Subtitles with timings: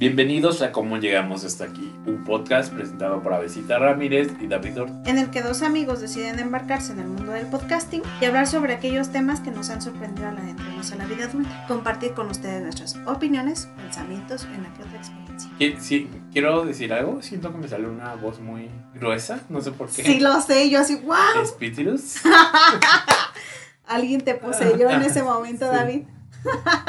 [0.00, 4.96] Bienvenidos a Cómo Llegamos Hasta Aquí, un podcast presentado por Avesita Ramírez y David Ortiz.
[5.04, 8.72] en el que dos amigos deciden embarcarse en el mundo del podcasting y hablar sobre
[8.72, 12.62] aquellos temas que nos han sorprendido al adentrarnos a la vida adulta, compartir con ustedes
[12.62, 15.50] nuestras opiniones, pensamientos y una que otra experiencia.
[15.82, 19.90] Sí, quiero decir algo, siento que me sale una voz muy gruesa, no sé por
[19.90, 20.02] qué.
[20.02, 22.22] Sí, lo sé, yo así, wow, Espíritus.
[23.86, 25.76] alguien te poseyó en ese momento, Sí.
[25.76, 26.02] David.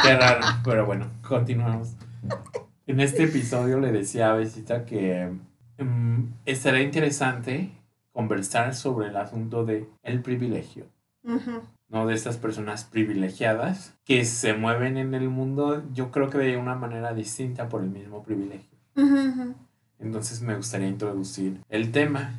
[0.02, 1.90] Qué raro, pero bueno, continuamos.
[2.92, 5.32] En este episodio le decía a Besita que
[5.78, 7.72] mm, estaría interesante
[8.12, 10.88] conversar sobre el asunto de el privilegio,
[11.24, 12.06] Ujú, ¿no?
[12.06, 16.76] De estas personas privilegiadas que se mueven en el mundo, yo creo que de una
[16.76, 18.78] manera distinta por el mismo privilegio.
[19.98, 22.34] Entonces me gustaría introducir el tema.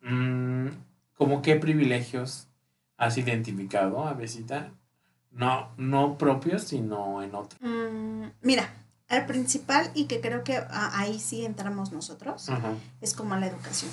[0.00, 0.68] Mm,
[1.12, 2.48] ¿Cómo qué privilegios
[2.96, 4.70] has identificado, a Besita?
[5.38, 7.60] No, no propios, sino en otros.
[7.62, 8.68] Mm, mira,
[9.08, 12.72] el principal y que creo que ah, ahí sí entramos nosotros Ajá.
[13.00, 13.90] es como la educación,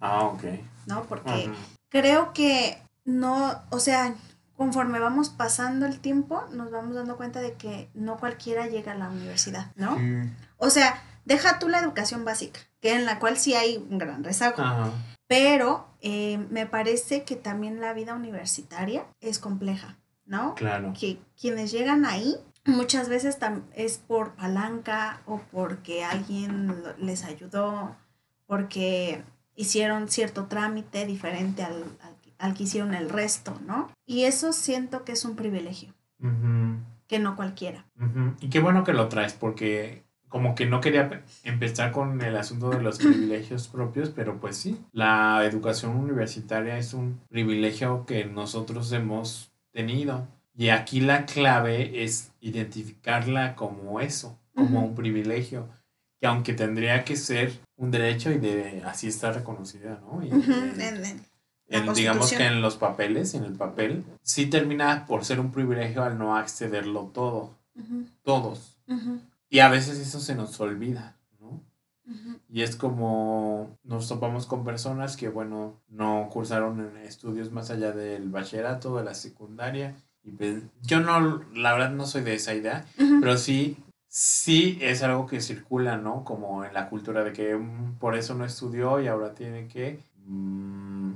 [0.00, 0.42] Ah, ok.
[0.86, 1.02] ¿no?
[1.04, 1.52] Porque Ajá.
[1.90, 4.14] creo que no, o sea,
[4.56, 8.96] conforme vamos pasando el tiempo, nos vamos dando cuenta de que no cualquiera llega a
[8.96, 9.96] la universidad, ¿no?
[9.96, 10.14] Sí.
[10.56, 14.24] O sea, deja tú la educación básica, que en la cual sí hay un gran
[14.24, 14.90] rezago, Ajá.
[15.28, 19.96] pero eh, me parece que también la vida universitaria es compleja,
[20.28, 20.54] ¿no?
[20.54, 20.92] Claro.
[20.98, 23.38] Que quienes llegan ahí muchas veces
[23.74, 27.96] es por palanca o porque alguien les ayudó,
[28.46, 29.22] porque
[29.56, 33.90] hicieron cierto trámite diferente al, al que- al que hicieron el resto, ¿no?
[34.06, 35.92] Y eso siento que es un privilegio,
[37.08, 37.84] que no cualquiera.
[38.40, 42.36] Y qué bueno que lo traes, porque como que no quería pe- empezar con el
[42.36, 48.26] asunto de los privilegios propios, pero pues sí, la educación universitaria es un privilegio que
[48.26, 50.26] nosotros hemos tenido.
[50.56, 55.68] Y aquí la clave es identificarla como eso, como un privilegio,
[56.20, 60.20] que aunque tendría que ser un derecho y de así está reconocida, ¿no?
[60.24, 60.86] Y, en- en la
[61.68, 66.02] en- digamos que en los papeles, en el papel, sí termina por ser un privilegio
[66.02, 67.54] al no accederlo todo,
[68.24, 68.76] todos.
[69.50, 71.14] Y a veces eso se nos olvida,
[72.50, 77.92] Y es como nos topamos con personas que, bueno, no cursaron en estudios más allá
[77.92, 79.94] del bachillerato, de la secundaria.
[80.24, 82.84] Y pues, yo no, la verdad no soy de esa idea,
[83.20, 83.76] pero sí,
[84.08, 86.24] sí es algo que circula, ¿no?
[86.24, 90.00] Como en la cultura de que mm, por eso no estudió y ahora tiene que
[90.26, 91.12] mm,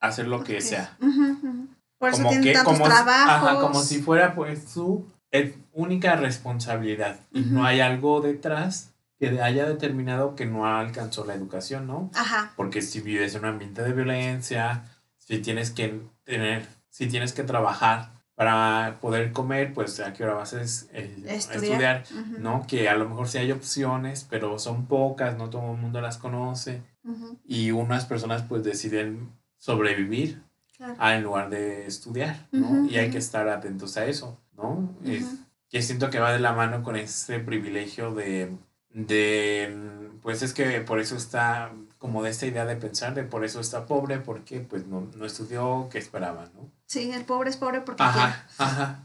[0.00, 0.96] hacer lo que sea.
[1.00, 1.66] Ujú, ujú.
[1.98, 3.48] Por eso Como tienen que, tantos como, trabajos.
[3.48, 7.18] ajá, como si fuera pues su eh, única responsabilidad.
[7.32, 12.10] Y no hay algo detrás que haya determinado que no alcanzó la educación, ¿no?
[12.14, 12.52] Ajá.
[12.56, 14.84] Porque si vives en un ambiente de violencia,
[15.16, 20.34] si tienes que tener, si tienes que trabajar para poder comer, pues a qué hora
[20.34, 21.96] vas a es- eh, a Estudiar.
[21.96, 22.66] estudiar, Ujú, ¿no?
[22.68, 26.18] Que a lo mejor sí hay opciones, pero son pocas, no todo el mundo las
[26.18, 26.82] conoce.
[27.02, 30.42] ujú, Y unas personas pues deciden sobrevivir
[30.76, 30.94] claro.
[31.16, 32.66] en lugar de estudiar, ¿no?
[32.82, 34.94] Ujú, y hay que estar atentos a eso, ¿no?
[35.04, 35.34] Es-
[35.70, 38.56] que siento que va de la mano con ese privilegio de,
[38.90, 43.44] de, pues es que por eso está como de esta idea de pensar de por
[43.44, 46.70] eso está pobre, porque pues no, no estudió, que esperaba, ¿no?
[46.86, 49.04] Sí, el pobre es pobre porque Ajá, ajá.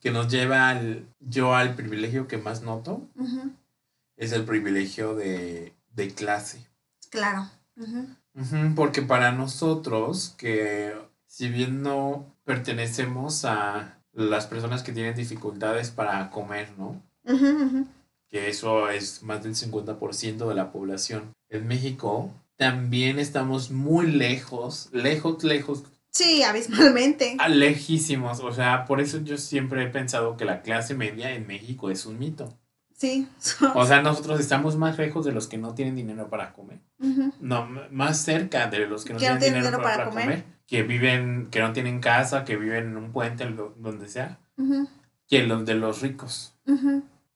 [0.00, 3.08] Que nos lleva al, yo al privilegio que más noto,
[4.16, 6.66] es el privilegio de, de clase.
[7.10, 7.48] Claro.
[7.76, 10.94] Ujú, Ujú, Porque para nosotros, que
[11.26, 17.00] si bien no pertenecemos a las personas que tienen dificultades para comer, ¿no?
[18.32, 21.34] Que eso es más del 50% de la población.
[21.50, 27.36] En México también estamos muy lejos, lejos, lejos, Sí, abismalmente.
[27.38, 28.40] a lejísimos.
[28.40, 32.06] O sea, por eso yo siempre he pensado que la clase media en México es
[32.06, 32.48] un mito.
[32.96, 33.28] Sí.
[33.74, 36.80] O sea, nosotros estamos más lejos de los que no tienen dinero para comer.
[37.40, 40.24] No, más cerca de los que no tienen tienen dinero dinero para, comer.
[40.24, 40.44] comer.
[40.66, 43.44] que viven, que no tienen casa, que viven en un puente,
[43.76, 44.38] donde sea,
[45.28, 46.54] que los de los ricos.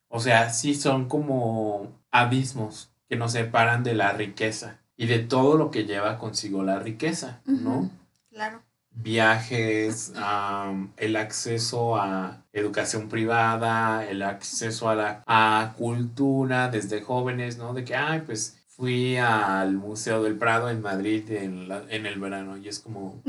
[0.09, 5.57] O sea, sí son como abismos que nos separan de la riqueza y de todo
[5.57, 7.91] lo que lleva consigo la riqueza, ¿no?
[8.31, 8.63] Claro.
[8.91, 17.59] Viajes, am, el acceso a educación privada, el acceso a la a cultura desde jóvenes,
[17.59, 17.73] ¿no?
[17.75, 22.19] De que, ay, pues fui al Museo del Prado en Madrid en, la- en el
[22.21, 23.21] verano y es como.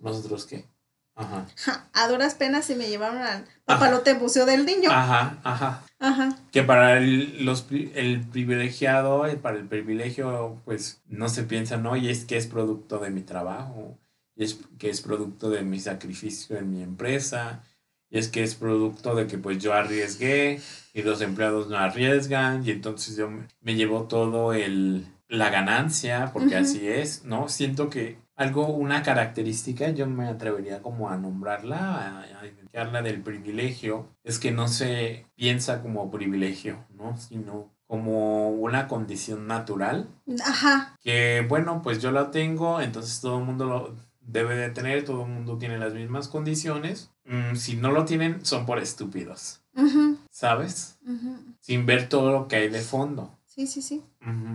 [0.00, 0.66] ¿nosotros qué?
[1.14, 1.46] Ajá.
[1.56, 4.90] Ja, A duras penas se me llevaron al papalote museo del niño.
[4.90, 5.84] Ajá, ajá.
[5.98, 6.36] Ajá.
[6.50, 11.96] Que para el, los, el privilegiado, para el privilegio, pues no se piensa, ¿no?
[11.96, 13.98] Y es que es producto de mi trabajo,
[14.34, 17.62] y es que es producto de mi sacrificio en mi empresa,
[18.10, 20.60] y es que es producto de que pues yo arriesgué
[20.92, 26.30] y los empleados no arriesgan y entonces yo me, me llevo todo el la ganancia,
[26.34, 27.48] porque así es, ¿no?
[27.48, 34.08] Siento que algo, una característica, yo me atrevería como a nombrarla, a, identificarla del privilegio,
[34.24, 37.16] es que no se piensa como privilegio, ¿no?
[37.16, 40.08] Sino como una condición natural
[40.44, 45.04] Ajá, que bueno, pues yo la tengo, entonces todo el mundo lo debe de tener,
[45.04, 47.10] todo el mundo tiene las mismas condiciones.
[47.24, 49.62] Mm, si no lo tienen, son por estúpidos,
[50.30, 50.98] ¿sabes?
[51.60, 53.38] Sin ver todo lo que hay de fondo.
[53.46, 54.02] sí, sí, sí.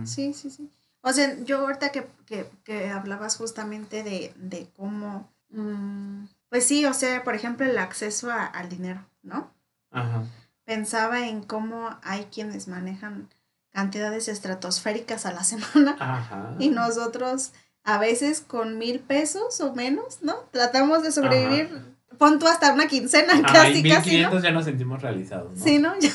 [0.04, 0.70] Sí, sí, sí.
[1.02, 6.84] O sea, yo ahorita que, que, que hablabas justamente de, de cómo, mm, pues sí,
[6.86, 9.50] o sea, por ejemplo, el acceso a- al dinero, ¿no?
[9.90, 10.24] Ajá.
[10.64, 13.28] Pensaba en cómo hay quienes manejan
[13.70, 16.54] cantidades estratosféricas a la semana Ajá.
[16.58, 17.52] y nosotros
[17.84, 20.34] a veces con mil pesos o menos, ¿no?
[20.50, 24.30] Tratamos de sobrevivir, pon tú hasta una quincena Ajá, casi, y casi, ¿no?
[24.30, 25.64] 1500 ya nos sentimos realizados, ¿no?
[25.64, 25.94] Sí, ¿no?
[26.00, 26.10] Ya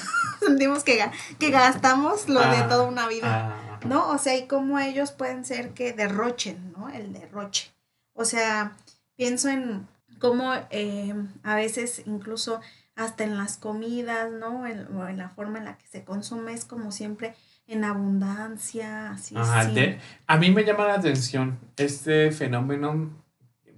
[0.48, 3.28] sentimos que, ga- que gastamos lo de Ah, toda una vida.
[3.50, 4.10] ah, ¿no?
[4.10, 6.90] O sea, y cómo ellos pueden ser que derrochen, ¿no?
[6.90, 7.72] El derroche.
[8.14, 8.74] O sea,
[9.16, 9.88] pienso en
[10.20, 11.14] cómo eh,
[11.44, 12.62] a veces incluso
[12.96, 14.68] hasta en las comidas, ¿no?
[14.68, 17.36] En- o en la forma en la que se consume es como siempre
[17.68, 19.36] en abundancia, así.
[19.36, 19.74] Ajá, sí.
[19.74, 23.10] de- a mí me llama la atención este fenómeno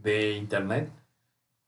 [0.02, 0.92] de internet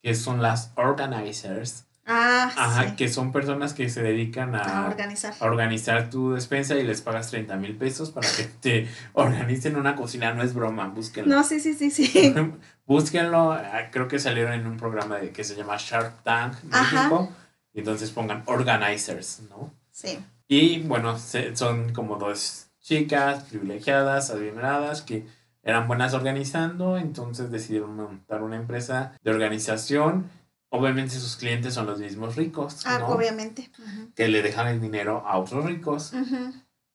[0.04, 1.87] que son las organizers.
[2.10, 2.96] Ah, Ajá, sí.
[2.96, 5.34] que son personas que se dedican A a, organizar.
[5.40, 9.96] a organizar tu despensa y les pagas 30 mil pesos para que te organicen una
[9.96, 10.34] cocina.
[10.34, 11.36] No es broma, búsquenlo.
[11.36, 12.34] No, sí, sí, sí, sí.
[12.86, 16.54] Búsquenlo, ah, creo que salieron en un programa de, que se llama Shark Tank.
[16.64, 17.30] México.
[17.74, 19.74] Y entonces pongan organizers, ¿no?
[19.92, 20.18] Sí.
[20.48, 25.28] Y bueno, se- son como dos chicas privilegiadas, adineradas, que
[25.62, 30.30] eran buenas organizando, entonces decidieron montar una empresa de organización.
[30.70, 33.08] Obviamente sus clientes son los mismos ricos, Ah, ¿no?
[33.08, 33.70] obviamente.
[34.16, 36.12] Que le dejan el dinero a otros ricos,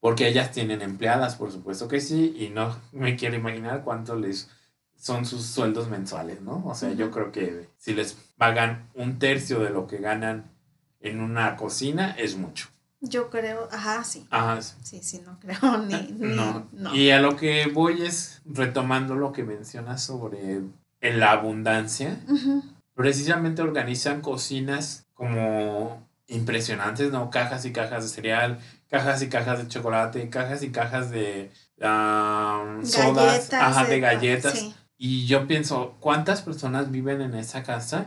[0.01, 4.51] porque ellas tienen empleadas, por supuesto que sí, y no me quiero imaginar cuánto les
[4.97, 6.63] son sus sueldos mensuales, ¿no?
[6.67, 10.51] O sea, yo creo que si les pagan un tercio de lo que ganan
[11.01, 12.69] en una cocina, es mucho.
[13.01, 14.25] Yo creo, ajá, sí.
[14.31, 16.69] Ajá, Sí, sí, no creo ni, ni No.
[16.73, 16.95] no.
[16.95, 20.61] Y a lo que voy es retomando lo que mencionas sobre
[21.01, 22.21] la abundancia.
[22.95, 27.31] Precisamente organizan cocinas como impresionantes, ¿no?
[27.31, 28.59] Cajas y cajas de cereal,
[28.91, 31.51] cajas y cajas de chocolate, cajas y cajas de
[31.81, 34.59] ah, sodas, ajá, de galletas.
[34.59, 34.75] Sí.
[34.97, 38.07] Y yo pienso, ¿cuántas personas viven en esa casa?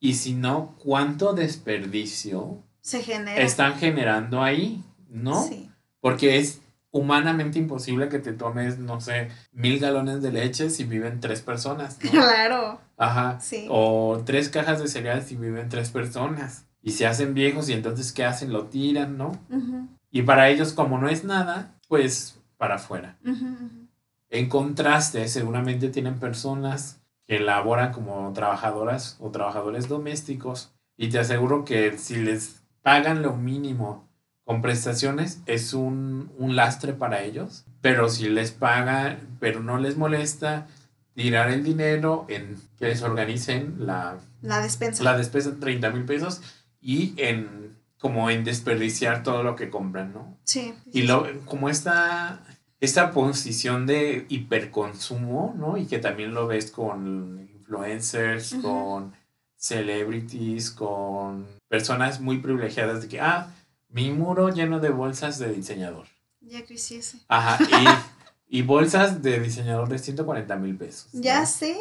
[0.00, 3.42] Y si no, ¿cuánto desperdicio Se genera.
[3.42, 4.82] están generando ahí?
[5.08, 5.46] ¿No?
[5.46, 5.70] Sí.
[6.00, 11.20] Porque es humanamente imposible que te tomes, no sé, mil galones de leche si viven
[11.20, 12.10] tres personas, ¿no?
[12.12, 12.80] Claro.
[13.02, 13.40] Ajá.
[13.40, 13.66] Sí.
[13.68, 16.66] O tres cajas de cereal si viven tres personas.
[16.82, 18.52] Y se hacen viejos y entonces, ¿qué hacen?
[18.52, 19.32] Lo tiran, ¿no?
[19.50, 23.18] Ujú, Y para ellos, como no es nada, pues para afuera.
[23.24, 23.88] ujú, ujú.
[24.30, 31.64] En contraste, seguramente tienen personas que laboran como trabajadoras o trabajadores domésticos y te aseguro
[31.64, 34.08] que si les pagan lo mínimo
[34.44, 39.96] con prestaciones es un, un lastre para ellos, pero si les pagan, pero no les
[39.96, 40.66] molesta
[41.14, 45.02] tirar el dinero en que les organicen la, La despensa.
[45.04, 46.40] la despensa 30 mil pesos
[46.80, 50.36] y en como en desperdiciar todo lo que compran, ¿no?
[50.42, 50.74] Sí.
[50.92, 52.42] Y lo, como esta,
[52.80, 55.76] esta posición de hiperconsumo, ¿no?
[55.76, 59.12] Y que también lo ves con influencers, con
[59.56, 63.54] celebrities, con personas muy privilegiadas de que, ah,
[63.88, 66.06] mi muro lleno de bolsas de diseñador.
[66.40, 67.18] Ya quisiese.
[67.28, 67.86] Ajá, y,
[68.52, 71.08] y bolsas de diseñador de 140 mil pesos.
[71.14, 71.46] Ya ¿no?
[71.46, 71.74] sé.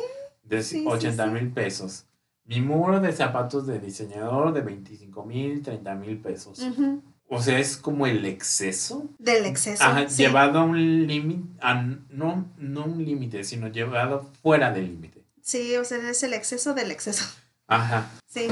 [0.43, 1.29] De sí, sí, 80 sí.
[1.29, 2.05] mil pesos.
[2.45, 6.65] Mi muro de zapatos de diseñador de 25 mil, 30 mil pesos.
[7.27, 9.09] O sea, es como el exceso.
[9.19, 9.83] Del exceso.
[9.83, 11.43] Ajá, llevado a un límite,
[12.09, 15.25] no, no un límite, sino llevado fuera del límite.
[15.41, 17.25] Sí, o sea, es el exceso del exceso.
[17.67, 18.09] Ajá.
[18.27, 18.47] Sí,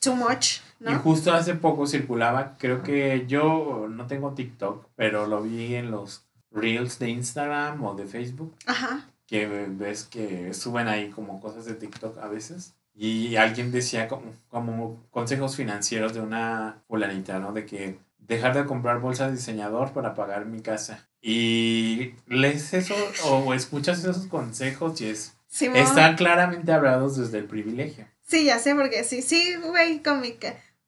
[0.00, 0.98] too, much, Y ¿no?
[0.98, 6.25] justo hace poco circulaba, creo que yo no tengo TikTok, pero lo vi en los
[6.56, 9.06] Reels de Instagram o de Facebook, Ajá.
[9.26, 12.74] que ves que suben ahí como cosas de TikTok a veces.
[12.98, 17.52] Y alguien decía como, como consejos financieros de una fulanita, ¿no?
[17.52, 21.06] De que dejar de comprar bolsas de diseñador para pagar mi casa.
[21.20, 22.94] Y lees eso
[23.26, 25.34] o escuchas esos consejos y es...
[25.48, 25.76] Simón.
[25.76, 28.06] Están claramente hablados desde el privilegio.
[28.26, 30.32] Sí, ya sé, porque sí, sí, güey, con mi,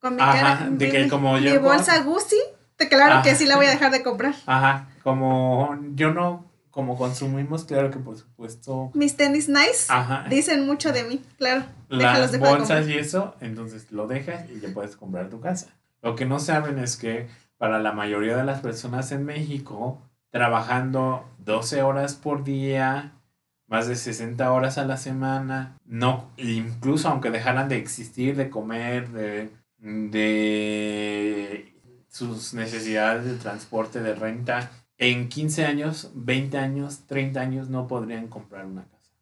[0.00, 0.70] con mi Ajá, cara.
[0.70, 2.37] de mi- que mi- como mi yo- bolsa Gucci,
[2.87, 4.35] claro que sí la voy a dejar de comprar.
[4.47, 8.92] Ajá, como yo no como consumimos, claro que por supuesto.
[8.94, 10.26] Mis tenis nice Ajá.
[10.30, 11.64] dicen mucho de mí, claro.
[11.88, 15.75] Las de bolsas y eso, entonces lo dejas y ya puedes comprar tu casa.
[16.02, 21.28] Lo que no saben es que para la mayoría de las personas en México, trabajando
[21.38, 23.12] 12 horas por día,
[23.66, 29.08] más de 60 horas a la semana, no, incluso aunque dejaran de existir, de comer,
[29.08, 31.75] de, de
[32.18, 38.26] sus necesidades de transporte, de renta, en 15 años, 20 años, 30 años no podrían
[38.26, 39.12] comprar una casa.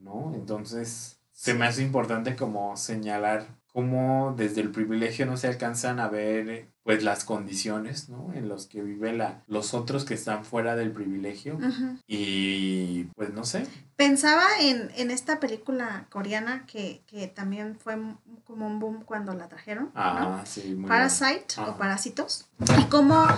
[0.00, 0.32] ¿no?
[0.34, 3.46] Entonces, se me hace importante como señalar
[3.78, 8.32] cómo desde el privilegio no se alcanzan a ver pues las condiciones, ¿no?
[8.34, 11.60] En los que viven la, los otros que están fuera del privilegio
[12.08, 13.68] y pues no sé.
[13.94, 17.96] Pensaba en, en esta película coreana que, que también fue
[18.42, 19.92] como un boom cuando la trajeron, ¿no?
[19.94, 20.88] Ah, sí, muy.
[20.88, 22.48] Parasite o Parásitos.
[22.80, 23.28] Y como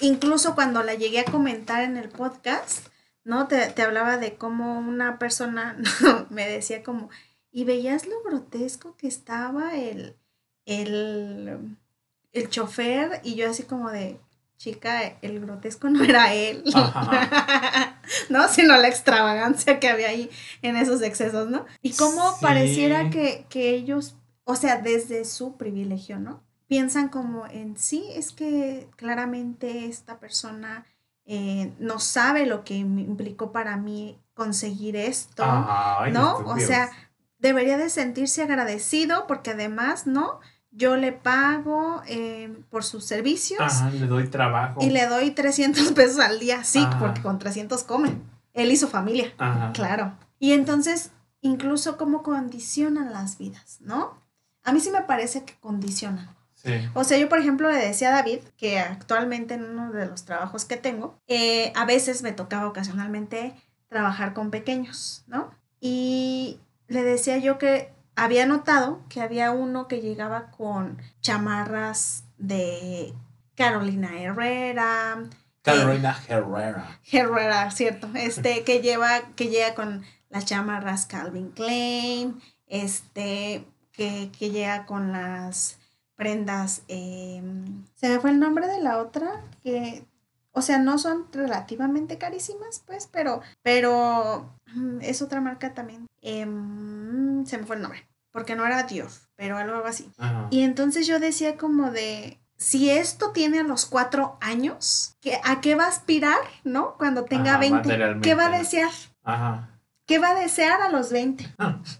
[0.00, 2.86] incluso cuando la llegué a comentar en el podcast,
[3.22, 3.48] ¿no?
[3.48, 5.76] Te, te hablaba de cómo una persona
[6.30, 7.10] me decía como,
[7.54, 10.16] y veías lo grotesco que estaba el,
[10.66, 11.76] el,
[12.32, 14.18] el chofer, y yo así como de,
[14.58, 18.00] chica, el grotesco no era él, Ajá.
[18.28, 18.48] ¿no?
[18.48, 20.28] Sino la extravagancia que había ahí
[20.62, 21.64] en esos excesos, ¿no?
[21.80, 22.38] Y cómo Sí.
[22.42, 26.42] pareciera que, que ellos, o sea, desde su privilegio, ¿no?
[26.66, 30.86] Piensan como en sí, es que claramente esta persona
[31.24, 36.38] eh, no sabe lo que implicó para mí conseguir esto, Ay, ¿no?
[36.38, 36.90] O sea,
[37.44, 40.40] debería de sentirse agradecido porque además, ¿no?
[40.70, 44.80] Yo le pago eh, por sus servicios Ajá, le doy trabajo.
[44.82, 46.98] y le doy 300 pesos al día, sí, Ajá.
[46.98, 48.16] porque con 300 come.
[48.54, 49.72] Él y su familia, Ajá.
[49.72, 50.16] claro.
[50.38, 51.10] Y entonces,
[51.42, 54.18] incluso cómo condicionan las vidas, ¿no?
[54.64, 56.28] A mí sí me parece que condicionan.
[56.54, 56.72] Sí.
[56.94, 60.24] O sea, yo por ejemplo le decía a David que actualmente en uno de los
[60.24, 63.54] trabajos que tengo, eh, a veces me tocaba ocasionalmente
[63.88, 65.50] trabajar con pequeños, ¿no?
[65.78, 73.12] Y le decía yo que había notado que había uno que llegaba con chamarras de
[73.56, 75.24] Carolina Herrera,
[75.64, 77.00] Carolina Herrera.
[77.10, 84.50] Herrera, cierto, este que lleva, que llega con las chamarras Calvin Klein, este, que, que
[84.50, 85.78] llega con las
[86.16, 87.42] prendas, eh,
[87.94, 90.04] se me fue el nombre de la otra, que,
[90.52, 94.50] o sea, no son relativamente carísimas, pues, pero, pero
[95.00, 99.56] es otra marca también, Em, se me fue el nombre, porque no era Dior, pero
[99.58, 100.10] algo así.
[100.18, 100.48] Ajá.
[100.50, 105.60] Y entonces yo decía como de, si esto tiene a los cuatro años, ¿qué- ¿a
[105.60, 106.94] qué va a aspirar, no?
[106.96, 107.76] Cuando tenga Ajá, 20.
[107.88, 108.90] materialmente, ¿Qué va a desear?
[109.22, 109.70] Ajá.
[110.06, 111.46] ¿Qué va a desear a los 20?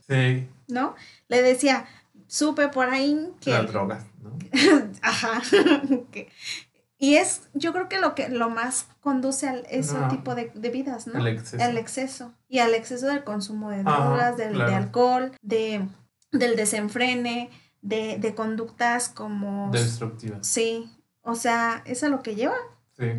[0.08, 0.48] Sí.
[0.68, 0.94] ¿No?
[1.28, 1.86] Le decía,
[2.26, 3.50] supe por ahí que...
[3.50, 4.36] Las drogas, ¿no?
[5.02, 5.40] Ajá.
[6.12, 6.30] que-
[6.98, 10.08] y es, yo creo que lo que lo más conduce a ese No.
[10.08, 11.20] tipo de, de vidas, ¿no?
[11.20, 11.62] El exceso.
[11.64, 12.32] El exceso.
[12.48, 15.86] Y al exceso del consumo de Ajá, drogas, del, de alcohol, de,
[16.32, 17.50] del desenfrene,
[17.82, 19.70] de, de conductas como...
[19.70, 20.46] Destructivas.
[20.46, 22.56] Sí, o sea, es a lo que lleva.
[22.98, 23.12] Sí.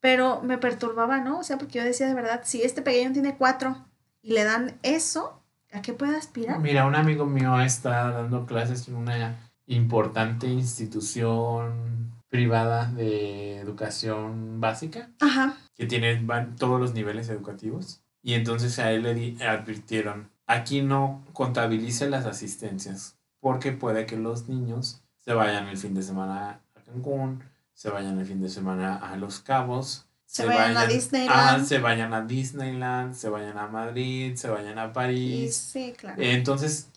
[0.00, 1.38] Pero me perturbaba, ¿no?
[1.40, 3.76] O sea, porque yo decía de verdad, si este pequeño tiene cuatro
[4.22, 6.58] y le dan eso, ¿a qué puede aspirar?
[6.60, 15.10] Mira, un amigo mío está dando clases en una importante institución privada de educación básica
[15.20, 15.56] Ajá.
[15.76, 20.82] que tiene van todos los niveles educativos y entonces a él le di- advirtieron aquí
[20.82, 26.60] no contabilice las asistencias porque puede que los niños se vayan el fin de semana
[26.74, 27.42] a Cancún
[27.74, 31.30] se vayan el fin de semana a Los Cabos Se vayan a Disneyland.
[31.32, 35.94] ah, se vayan a Disneyland se vayan a Madrid se vayan a Y París sí,
[35.96, 36.20] claro.
[36.20, 36.88] Entonces,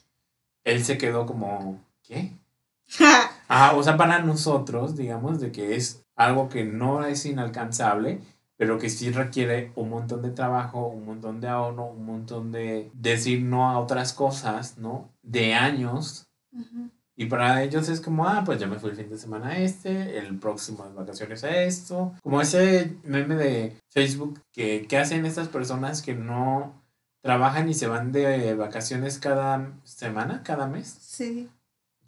[0.63, 2.31] él se quedó como, ¿qué?
[3.49, 8.21] Ajá, o sea, para nosotros, digamos, de que es algo que no es inalcanzable,
[8.57, 12.91] pero que sí requiere un montón de trabajo, un montón de ahorro, un montón de
[12.93, 15.09] decir no a otras cosas, ¿no?
[15.23, 16.27] De años.
[17.15, 19.57] Y para ellos es como, ah, pues ya me fui el fin de semana a
[19.57, 22.13] este, el próximo de vacaciones a esto.
[22.21, 26.83] Como ese meme de Facebook que, que hacen estas personas que no
[27.21, 30.97] trabajan y se van de vacaciones cada semana, cada mes.
[31.01, 31.49] Sí,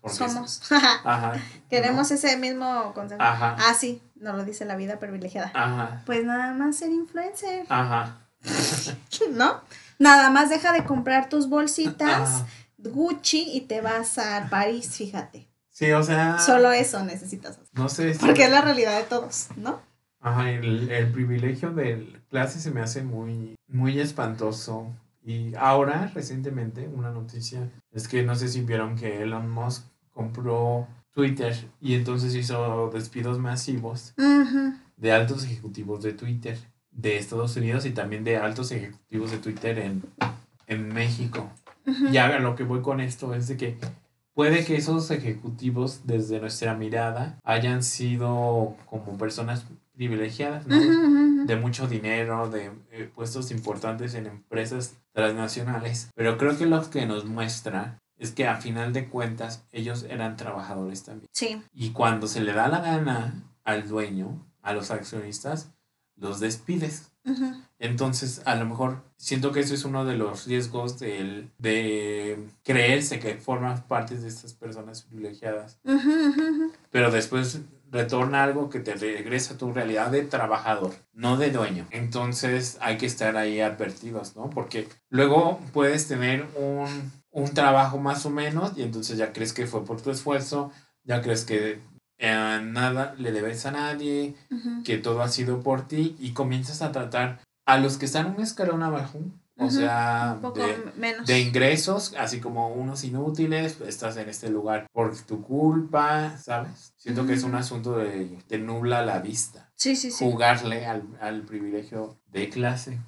[0.10, 0.62] somos.
[0.72, 1.34] Ajá.
[1.70, 3.22] Queremos ese mismo consejo.
[3.22, 3.56] Ajá.
[3.60, 5.52] Ah, sí, nos lo dice la vida privilegiada.
[5.54, 6.02] Ajá.
[6.06, 8.18] Pues nada más ser influencer, Ajá.
[9.32, 9.62] ¿no?
[10.00, 12.48] Nada más deja de comprar tus bolsitas Ajá.
[12.78, 15.48] Gucci y te vas a París, fíjate.
[15.70, 16.40] Sí, o sea.
[16.40, 17.68] Solo eso necesitas hacer.
[17.74, 18.14] No sé.
[18.14, 19.80] si- Porque es la realidad de todos, ¿no?
[20.20, 24.88] Ajá, el, el privilegio de clase se me hace muy, muy espantoso.
[25.24, 30.88] Y ahora, recientemente, una noticia es que no sé si vieron que Elon Musk compró
[31.14, 34.14] Twitter y entonces hizo despidos masivos
[34.98, 36.58] de altos ejecutivos de Twitter.
[36.92, 40.04] de Estados Unidos y también de altos ejecutivos de Twitter en,
[40.68, 41.50] en México.
[42.12, 43.78] Y a lo que voy con esto es de que
[44.34, 51.46] puede que esos ejecutivos, desde nuestra mirada, hayan sido como personas privilegiadas, ¿no?
[51.46, 56.10] De mucho dinero, de eh, puestos importantes en empresas transnacionales.
[56.16, 60.38] Pero creo que lo que nos muestra es que a final de cuentas ellos eran
[60.38, 61.28] trabajadores también.
[61.34, 61.62] Sí.
[61.74, 65.72] Y cuando se le da la gana al dueño, a los accionistas,
[66.16, 67.12] los despides.
[67.26, 67.56] Ujú.
[67.80, 73.20] Entonces, a lo mejor siento que eso es uno de los riesgos del- de creerse
[73.20, 76.72] que formas parte de estas personas privilegiadas, ujú.
[76.92, 77.62] pero después
[77.92, 81.86] retorna algo que te regresa a tu realidad de trabajador, no de dueño.
[81.92, 84.50] Entonces, hay que estar ahí advertidos, ¿no?
[84.50, 89.68] Porque luego puedes tener un, un trabajo más o menos y entonces ya crees que
[89.68, 90.72] fue por tu esfuerzo,
[91.04, 91.80] ya crees que
[92.20, 94.36] eh, nada le debes a nadie,
[94.84, 98.42] que todo ha sido por ti y comienzas a tratar a los que están un
[98.42, 99.20] escalón abajo,
[99.58, 101.26] o sea, Un poco de, menos.
[101.28, 106.94] de ingresos, así como unos inútiles, estás en este lugar por tu culpa, ¿sabes?
[106.98, 110.24] Siento que es un asunto de te nubla la vista, Sí, sí, sí.
[110.26, 113.00] jugarle al, al privilegio de clase.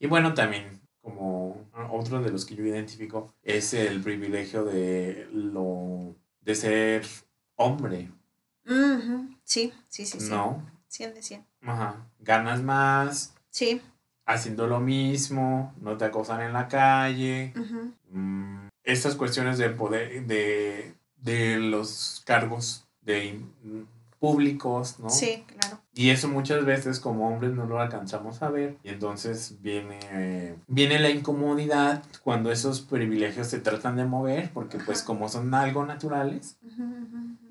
[0.00, 0.77] Y bueno, también
[1.08, 7.06] como otro de los que yo identifico es el privilegio de lo de ser
[7.56, 8.10] hombre.
[9.44, 10.30] Sí, sí, sí, sí.
[10.30, 10.62] ¿no?
[10.88, 11.44] 100 de 100.
[11.62, 12.06] Ajá.
[12.20, 13.80] Ganas más, Sí.
[14.26, 17.54] haciendo lo mismo, no te acosan en la calle.
[18.10, 23.40] Mm, estas cuestiones de poder, de, de los cargos de
[24.18, 25.10] públicos, ¿no?
[25.10, 25.80] Sí, claro.
[25.94, 28.78] Y eso muchas veces como hombres no lo alcanzamos a ver.
[28.82, 34.78] Y entonces viene, eh, viene la incomodidad cuando esos privilegios se tratan de mover, porque
[34.78, 36.58] pues como son algo naturales,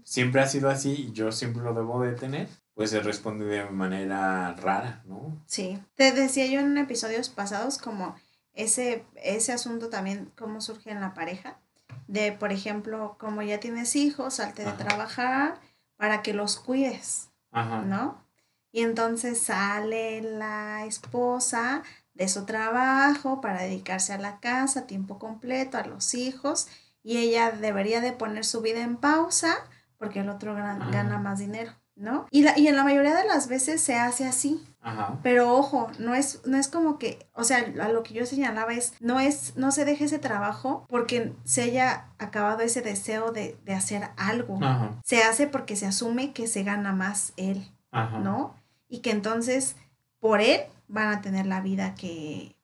[0.03, 3.65] siempre ha sido así y yo siempre lo debo de tener, pues se responde de
[3.69, 5.41] manera rara, ¿no?
[5.45, 5.79] Sí.
[5.95, 8.15] Te decía yo en episodios pasados como
[8.53, 11.59] ese, ese asunto también, cómo surge en la pareja.
[12.07, 15.59] De, por ejemplo, como ya tienes hijos, salte de trabajar
[15.97, 17.81] para que los cuides, Ajá.
[17.81, 18.23] ¿no?
[18.71, 21.83] Y entonces sale la esposa
[22.13, 26.67] de su trabajo para dedicarse a la casa a tiempo completo, a los hijos,
[27.03, 29.55] y ella debería de poner su vida en pausa
[29.97, 32.27] porque el otro gran- gana más dinero, ¿no?
[32.29, 35.19] Y, la, y en la mayoría de las veces se hace así, Ajá.
[35.21, 38.73] pero ojo, no es, no es como que, o sea, a lo que yo señalaba
[38.73, 43.57] es, no es, no se deje ese trabajo porque se haya acabado ese deseo de,
[43.65, 44.59] de hacer algo.
[44.61, 44.91] Ajá.
[45.03, 48.19] Se hace porque se asume que se gana más él, Ajá.
[48.19, 48.55] ¿no?
[48.87, 49.75] Y que entonces
[50.19, 52.55] por él van a tener la vida que,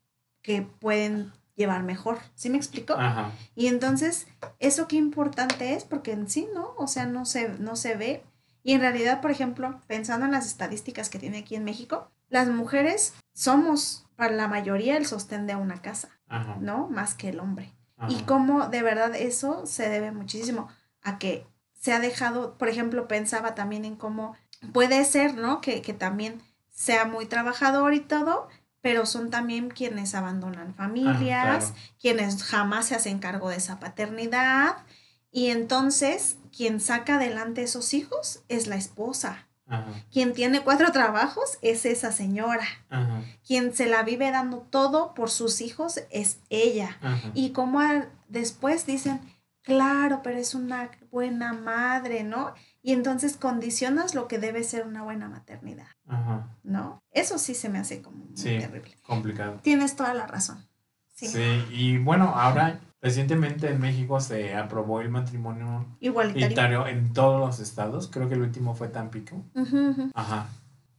[0.42, 2.20] que pueden llevar mejor.
[2.36, 2.94] ¿Sí me explico?
[2.94, 3.32] Ajá.
[3.56, 4.28] Y entonces,
[4.60, 5.84] ¿eso qué importante es?
[5.84, 6.74] Porque en sí, ¿no?
[6.78, 8.24] O sea, no se, no se ve.
[8.63, 12.47] Y en realidad, por ejemplo, pensando en las estadísticas que tiene aquí en México, las
[12.47, 16.58] mujeres somos para la mayoría el sostén de una casa, Ajá.
[16.60, 16.88] ¿no?
[16.88, 17.73] Más que el hombre.
[18.10, 20.67] Y cómo de verdad eso se debe muchísimo
[21.02, 24.36] a que se ha dejado, por ejemplo, pensaba también en cómo
[24.73, 25.62] puede ser, ¿no?
[25.62, 28.49] Que, que también sea muy trabajador y todo,
[28.82, 31.76] pero son también quienes abandonan familias, claro.
[31.99, 34.78] quienes jamás se hacen cargo de esa paternidad.
[35.32, 39.48] Y entonces, quien saca adelante esos hijos es la esposa.
[39.66, 39.92] Ajá.
[40.12, 42.66] Quien tiene cuatro trabajos es esa señora.
[42.89, 43.22] Ajá.
[43.48, 46.98] Quien se la vive dando todo por sus hijos es ella.
[47.02, 47.32] Ajá.
[47.34, 47.80] Y como
[48.28, 49.22] después dicen,
[49.62, 52.54] claro, pero es una buena madre, ¿no?
[52.82, 55.88] Y entonces condicionas lo que debe ser una buena maternidad.
[56.63, 57.02] ¿no?
[57.12, 58.60] Eso sí se me hace como muy Sí.
[58.60, 58.98] terrible.
[59.04, 59.60] Complicado.
[59.63, 60.68] Tienes toda la razón.
[61.13, 61.28] Sí.
[61.28, 61.66] Sí.
[61.72, 66.39] y bueno, ahora recientemente en México se aprobó el matrimonio Igualitario.
[66.48, 68.10] igualitario en todos los estados.
[68.12, 69.44] Creo que el último fue Tampico.
[70.16, 70.48] Ajá.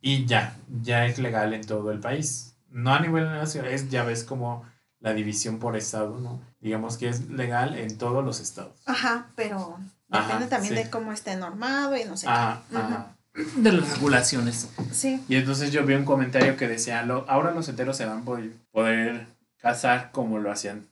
[0.01, 2.55] Y ya, ya es legal en todo el país.
[2.69, 4.65] No a nivel nacional, es, ya ves como
[5.01, 6.41] la división por estado, ¿no?
[6.61, 8.73] Digamos que es legal en todos los estados.
[8.87, 9.79] Ajá, pero
[10.11, 10.83] Ajá, depende también sí.
[10.85, 12.27] de cómo esté normado y no sé.
[12.27, 12.33] qué.
[12.33, 12.79] Ajá, Ujú.
[12.79, 13.17] ajá.
[13.57, 14.69] De las regulaciones.
[14.93, 15.23] Sí.
[15.29, 18.25] Y entonces yo vi un comentario que decía, "Lo- ahora los heteros se van a
[18.25, 19.27] poder
[19.59, 20.87] casar como lo hacían,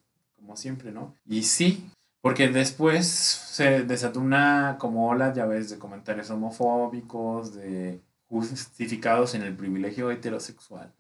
[0.53, 1.15] como siempre, ¿no?
[1.27, 8.01] Y sí, porque después se desató una como ola, ya ves, de comentarios homofóbicos, de
[8.29, 10.93] justificados en el privilegio heterosexual.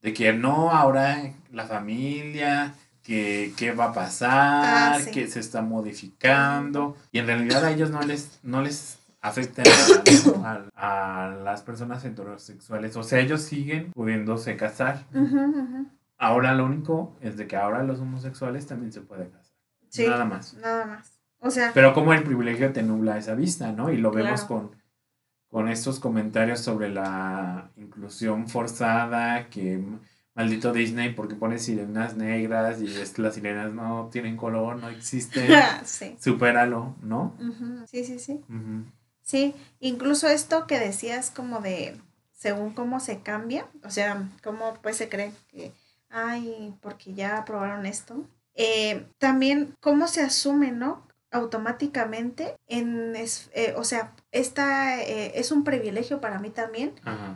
[0.00, 5.10] De que no, ahora la familia, que qué va a pasar, Ah, sí.
[5.10, 6.96] que se está modificando.
[7.12, 9.62] Y en realidad a ellos no les, no les afecta
[10.42, 12.96] nada a, a las personas heterosexuales.
[12.96, 15.04] O sea, ellos siguen pudiéndose casar.
[16.20, 19.56] Ahora lo único es de que ahora los homosexuales también se pueden casar.
[19.88, 20.06] Sí.
[20.06, 20.52] Nada más.
[20.54, 21.18] Nada más.
[21.38, 23.90] O sea, Pero como el privilegio te nubla esa vista, ¿no?
[23.90, 24.76] Y lo vemos con,
[25.48, 29.82] con estos comentarios sobre la inclusión forzada, que
[30.34, 34.90] maldito Disney porque pone sirenas negras y es que las sirenas no tienen color, no
[34.90, 35.48] existen.
[35.86, 36.16] sí.
[36.20, 37.34] Supéralo, ¿no?
[37.86, 38.44] Sí, sí, sí.
[39.22, 41.98] Sí, incluso esto que decías como de
[42.34, 45.72] según cómo se cambia, o sea, cómo pues se cree que,
[46.10, 48.24] ay, porque ya aprobaron esto.
[48.54, 51.08] Eh, también cómo se asume, ¿no?
[51.32, 56.92] automáticamente en eh, o sea esta eh, es un privilegio para mí también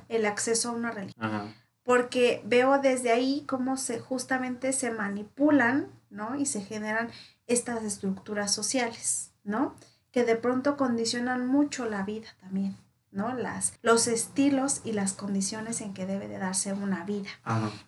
[0.08, 1.54] el acceso a una religión.
[1.82, 7.10] Porque veo desde ahí cómo se justamente se manipulan no y se generan
[7.46, 9.74] estas estructuras sociales no
[10.10, 12.76] que de pronto condicionan mucho la vida también
[13.14, 13.32] ¿no?
[13.32, 17.30] Las, los estilos y las condiciones en que debe de darse una vida.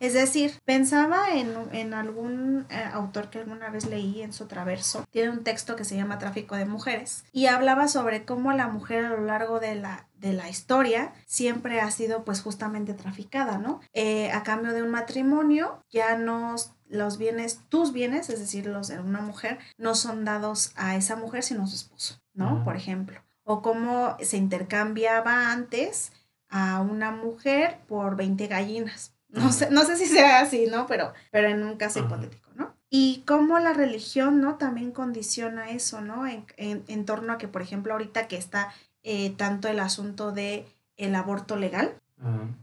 [0.00, 5.30] Es decir, pensaba en, algún eh, autor que alguna vez leí en su traverso, tiene
[5.30, 9.10] un texto que se llama Tráfico de Mujeres, y hablaba sobre cómo la mujer a
[9.10, 13.80] lo largo de la, de la historia siempre ha sido pues justamente traficada, ¿no?
[13.92, 16.54] Eh, a cambio de un matrimonio ya no
[16.88, 21.16] los bienes, tus bienes, es decir, los de una mujer, no son dados a esa
[21.16, 22.62] mujer sino a su esposo, ¿no?
[22.62, 26.12] Por ejemplo o cómo se intercambiaba antes
[26.48, 29.14] a una mujer por 20 gallinas.
[29.28, 30.86] No sé, no sé si sea así, ¿no?
[30.86, 32.74] Pero, pero en un caso hipotético, ¿no?
[32.90, 34.56] Y cómo la religión, ¿no?
[34.56, 36.26] También condiciona eso, ¿no?
[36.26, 40.66] En, en, torno a que, por ejemplo, ahorita que está eh, tanto el asunto de
[40.96, 42.00] el aborto legal,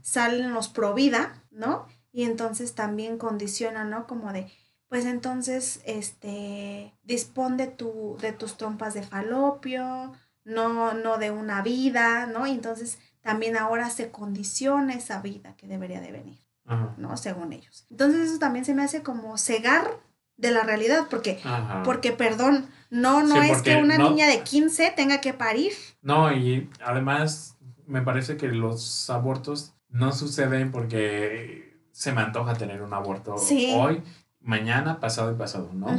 [0.02, 1.86] salen los pro vida, ¿no?
[2.12, 4.06] Y entonces también condiciona, ¿no?
[4.06, 4.50] Como de,
[4.88, 10.12] pues entonces, este, dispone tu, de tus trompas de falopio,
[10.44, 12.46] no, no de una vida, ¿no?
[12.46, 16.40] Y entonces también ahora se condiciona esa vida que debería de venir,
[16.96, 17.16] ¿no?
[17.16, 17.86] Según ellos.
[17.90, 19.98] Entonces eso también se me hace como cegar
[20.36, 21.40] de la realidad, porque,
[21.84, 25.72] porque perdón, no, no es que una niña de 15 tenga que parir.
[26.02, 32.82] No, y además me parece que los abortos no suceden porque se me antoja tener
[32.82, 33.36] un aborto
[33.76, 34.02] hoy,
[34.40, 35.98] mañana, pasado y pasado, ¿no?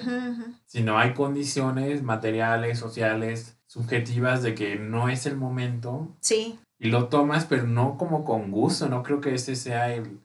[0.66, 6.16] Sino hay condiciones materiales, sociales, subjetivas de que no es el momento.
[6.22, 6.58] Sí.
[6.80, 10.22] Y lo tomas, pero no como con gusto, no creo que ese sea el,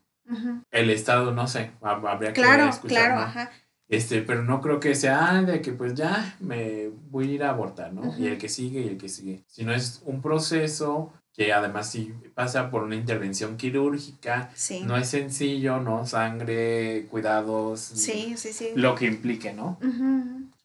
[0.71, 3.51] el estado, no sé, habría que claro, Claro, ajá.
[3.89, 7.51] Este, pero no creo que sea de que pues ya me voy a ir a
[7.51, 8.17] abortar, ¿no?
[8.17, 9.43] Y el que sigue y el que sigue.
[9.49, 14.51] Sino es un proceso que además sí pasa por una intervención quirúrgica.
[14.55, 14.83] Sí.
[14.85, 16.07] No es sencillo, ¿no?
[16.07, 17.81] Sangre, cuidados.
[17.81, 18.69] Sí, sí, sí.
[18.77, 19.77] Lo que implique, ¿no?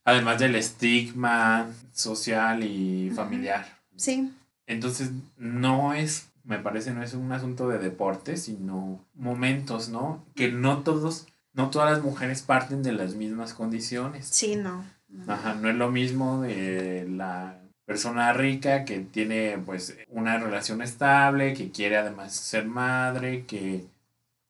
[0.05, 3.65] Además del estigma social y familiar.
[3.95, 4.31] Sí.
[4.67, 10.23] Entonces, no es, me parece, no es un asunto de deporte, sino momentos, ¿no?
[10.35, 14.27] Que no todos, no todas las mujeres parten de las mismas condiciones.
[14.27, 14.85] Sí, no.
[15.27, 21.53] Ajá, no es lo mismo de la persona rica que tiene pues una relación estable,
[21.53, 23.85] que quiere además ser madre, que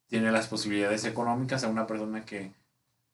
[0.08, 2.52] tiene las posibilidades económicas a una persona que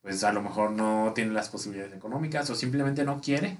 [0.01, 3.57] pues a lo mejor no tiene las posibilidades económicas o simplemente no quiere,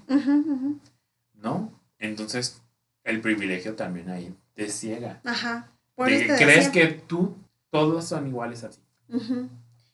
[1.34, 1.72] ¿no?
[2.00, 2.62] Entonces
[3.04, 5.22] el privilegio también ahí te ciega.
[5.24, 5.72] Ajá.
[5.96, 7.36] Por crees que tú,
[7.70, 8.80] todos son iguales a ti.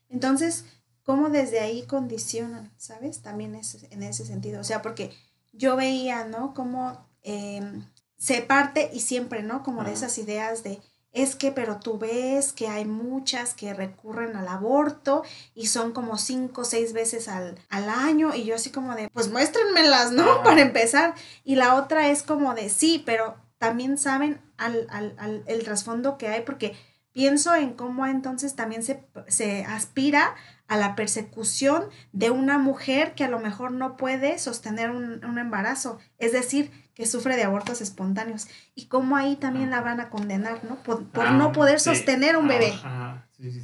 [0.09, 0.65] Entonces,
[1.03, 3.21] ¿cómo desde ahí condicionan, sabes?
[3.21, 4.61] También es en ese sentido.
[4.61, 5.11] O sea, porque
[5.51, 6.53] yo veía, ¿no?
[6.53, 7.83] Como em,
[8.17, 9.63] se parte y siempre, ¿no?
[9.63, 10.79] Como de esas ideas de
[11.21, 15.23] es que, pero tú ves que hay muchas que recurren al aborto
[15.55, 19.29] y son como cinco o seis veces al, año y yo así como de, pues
[19.29, 20.43] muéstrenmelas, ¿no?
[20.43, 21.13] Para empezar.
[21.43, 26.27] Y la otra es como de, sí, pero también saben al, al, el trasfondo que
[26.27, 26.75] hay porque
[27.13, 30.35] pienso en cómo entonces también se, se aspira
[30.67, 35.37] a la persecución de una mujer que a lo mejor no puede sostener un, un
[35.37, 35.99] embarazo.
[36.17, 40.63] Es decir, que sufre de abortos espontáneos y cómo ahí también la van a condenar,
[40.63, 40.77] ¿no?
[40.77, 42.73] Por, ah, no poder sostener un bebé.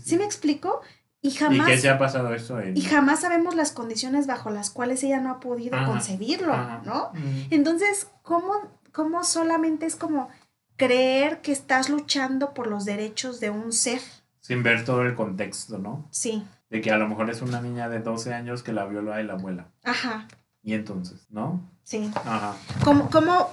[0.03, 0.81] sí, me explico?
[1.19, 1.67] Y jamás...
[1.67, 2.59] ¿Y qué se ha pasado eso?
[2.61, 7.11] Y jamás sabemos las condiciones bajo las cuales ella no ha podido concebirlo, ¿no?
[7.49, 8.53] Entonces, ¿cómo,
[8.91, 10.29] ¿cómo solamente es como
[10.77, 14.01] creer que estás luchando por los derechos de un ser?
[14.41, 16.07] Sin ver todo el contexto, ¿no?
[16.11, 16.45] Sí.
[16.73, 19.21] De que a lo mejor es una niña de 12 años que la violó a
[19.21, 19.67] la abuela.
[19.83, 20.27] Ajá.
[20.63, 21.61] Y entonces, ¿no?
[21.83, 22.09] Sí.
[22.15, 22.55] Ajá.
[22.83, 23.51] ¿Cómo, cómo,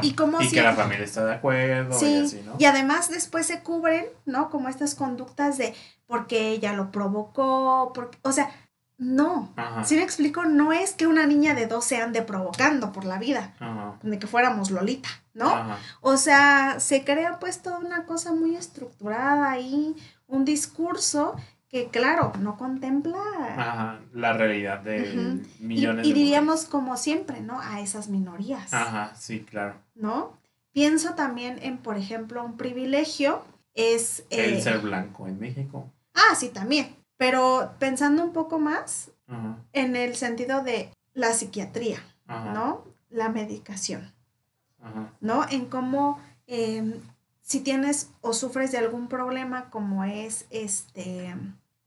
[0.00, 2.06] y cómo y que la familia está de acuerdo sí.
[2.06, 2.54] y así, ¿no?
[2.58, 4.48] Y además después se cubren, ¿no?
[4.48, 5.74] Como estas conductas de
[6.06, 8.50] porque ella lo provocó, porque, o sea,
[8.96, 9.52] no.
[9.56, 9.84] Ajá.
[9.84, 13.52] Si me explico, no es que una niña de 12 ande provocando por la vida,
[13.60, 13.98] Ajá.
[14.02, 15.50] de que fuéramos Lolita, ¿no?
[15.50, 15.76] Ajá.
[16.00, 19.94] O sea, se crea pues toda una cosa muy estructurada ahí,
[20.26, 21.36] un discurso
[21.68, 27.60] que claro, no contempla la realidad de millones y, y diríamos como siempre, ¿no?
[27.60, 28.72] A esas minorías.
[28.72, 29.74] Ajá, sí, claro.
[29.94, 30.38] ¿No?
[30.72, 34.24] Pienso también en, por ejemplo, un privilegio es...
[34.30, 35.92] El eh, ser blanco en México.
[36.14, 36.96] Ah, sí, también.
[37.16, 42.84] Pero pensando un poco más Ajá, en el sentido de la psiquiatría, ajá, ¿no?
[43.10, 44.14] La medicación,
[44.80, 45.46] ajá, ¿no?
[45.50, 47.00] En cómo eh,
[47.48, 51.34] si tienes o sufres de algún problema como es este,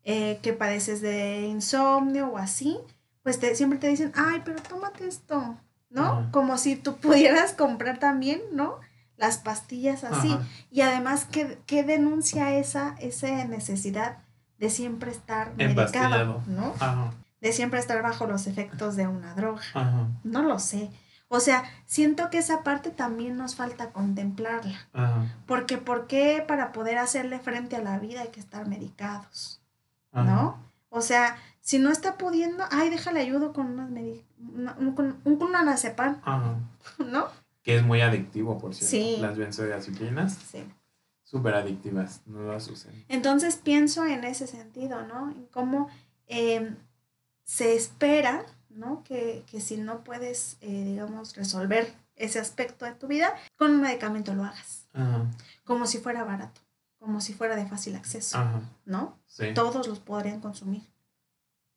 [0.04, 2.80] eh, que padeces de insomnio o así,
[3.22, 5.56] pues te, siempre te dicen, ay, pero tómate esto,
[5.92, 6.04] ¿no?
[6.04, 6.30] Ajá.
[6.32, 8.80] Como si tú pudieras comprar también, ¿no?
[9.18, 10.32] Las pastillas así.
[10.32, 10.48] Ajá.
[10.72, 14.18] Y además, ¿qué, qué denuncia esa, esa necesidad
[14.58, 16.42] de siempre estar medicado.
[16.48, 16.74] ¿no?
[16.80, 19.62] Ajá, De siempre estar bajo los efectos de una droga.
[19.76, 20.90] ajá, No lo sé.
[21.34, 24.78] O sea, siento que esa parte también nos falta contemplarla.
[24.92, 29.62] ajá, Porque ¿por qué para poder hacerle frente a la vida hay que estar medicados?
[30.12, 30.26] ajá.
[30.26, 30.60] ¿No?
[30.90, 33.90] O sea, si no está pudiendo, ay, déjale ayudo con unas
[34.54, 36.20] una- un, con un con anazepam.
[37.00, 37.28] ¿no?
[37.64, 38.92] Que es muy adictivo, por cierto.
[38.92, 39.18] Sí.
[39.22, 40.66] Las benzodiazepinas, Sí.
[41.24, 43.06] súper adictivas, no las usen.
[43.08, 45.32] Entonces pienso en ese sentido, ¿no?
[45.32, 45.88] En cómo
[46.28, 46.76] eh,
[47.46, 48.44] se espera,
[48.76, 49.04] ¿no?
[49.04, 53.82] Que, que si no puedes, eh, digamos, resolver ese aspecto de tu vida, con un
[53.82, 55.26] medicamento lo hagas, Ajá,
[55.64, 56.62] como si fuera barato,
[57.00, 59.18] como si fuera de fácil acceso, ajá, ¿no?
[59.28, 60.84] sí, Todos los podrían consumir.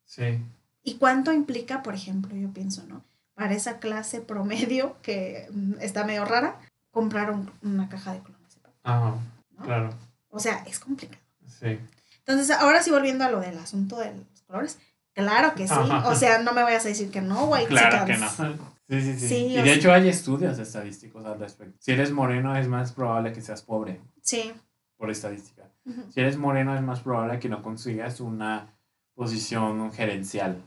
[0.05, 0.39] sí,
[0.83, 3.03] ¿Y cuánto implica, por ejemplo, yo pienso, ¿no?
[3.35, 8.73] Para esa clase promedio que mm, está medio rara, comprar un- una caja de clonazepam,
[8.83, 9.15] ajá,
[9.57, 9.63] ¿no?
[9.65, 9.91] claro,
[10.29, 11.23] O sea, es complicado.
[11.47, 11.79] sí.
[12.19, 14.79] Entonces, ahora sí volviendo a lo del asunto de los colores,
[15.15, 15.75] claro que sí.
[15.75, 16.09] Ajá.
[16.09, 17.67] O sea, no me vayas a decir que no, güey.
[17.67, 18.29] Claro que no.
[18.29, 19.29] Sí, sí, sí.
[19.29, 21.77] Sí, y de hecho hay estudios estadísticos al respecto.
[21.81, 24.53] Si eres moreno es más probable que seas pobre, Sí.
[24.99, 25.63] por estadística.
[26.11, 28.69] Si eres moreno es más probable que no consigas una
[29.15, 30.63] posición gerencial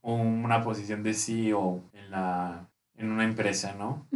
[0.00, 4.06] o una posición de CEO en, la, en una empresa, ¿no?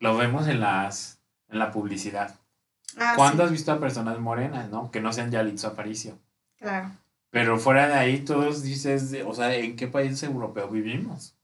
[0.00, 2.34] Lo vemos en, las, en la publicidad.
[2.98, 4.90] Ah, ¿Cuándo has visto a personas morenas, no?
[4.90, 6.18] Que no sean Yalitza Aparicio.
[6.58, 6.90] claro.
[7.36, 11.36] Pero fuera de ahí, todos dices, o sea, ¿en qué país europeo vivimos?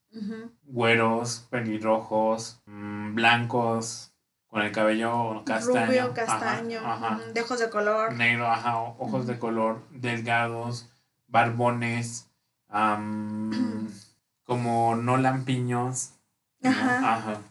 [0.63, 4.15] Güeros, pelirrojos, mm, blancos,
[4.47, 5.87] con el cabello castaño.
[5.87, 8.15] Rubio, castaño, ajá, de ojos de color.
[8.15, 10.89] Negro, ajá, ojos de color, delgados,
[11.27, 12.31] barbones,
[14.45, 16.15] como no lampiños.
[16.63, 16.71] ¿no?
[16.71, 17.43] Ajá.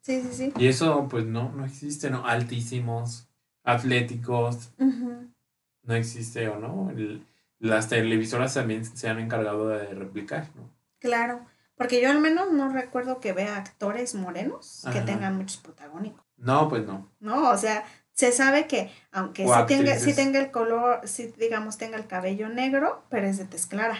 [0.00, 0.52] Sí, sí, sí.
[0.56, 2.26] Y eso, pues no, no existe, ¿no?
[2.26, 3.28] Altísimos,
[3.62, 4.72] atléticos,
[5.84, 6.90] no existe o no.
[6.90, 7.24] El-
[7.64, 10.70] las televisoras también se han encargado de replicar, ¿no?
[10.98, 11.46] Claro.
[11.76, 16.24] Porque yo al menos no recuerdo que vea actores morenos que tengan muchos protagónicos.
[16.36, 17.10] No, pues no.
[17.20, 17.48] ¿no?
[17.50, 20.16] O sea, se sabe que aunque sí tenga, sí actrices.
[20.16, 23.96] tenga el color, sí digamos tenga el cabello negro, pero es de tez clara,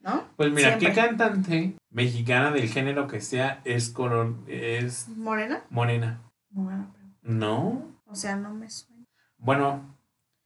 [0.00, 0.24] ¿no?
[0.36, 5.64] Pues mira, ¿qué cantante mexicana del género que sea es color, es ¿Morena?
[5.70, 6.22] morena?
[6.50, 7.98] Bueno, pero- No.
[8.06, 9.06] o sea, no me suena.
[9.38, 9.96] Bueno,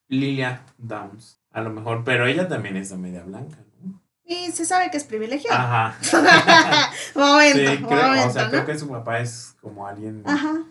[0.08, 4.00] Lilia Downs, a lo mejor, pero ella también es de media blanca, ¿no?
[4.26, 5.56] Y se sabe que es privilegiado.
[5.56, 5.94] Ajá.
[7.14, 8.50] momento, Sí, creo, momento, o sea, ¿no?
[8.50, 10.64] creo que su papá es como alguien, Ajá,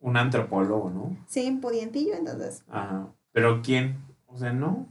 [0.00, 1.16] un antropólogo, ¿no?
[1.26, 2.62] sí, pudientillo, entonces.
[2.70, 3.08] Ajá.
[3.32, 3.96] Pero ¿quién?
[4.26, 4.86] O sea, no.